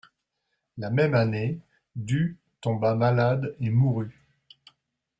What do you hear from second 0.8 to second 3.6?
même année, Du tomba malade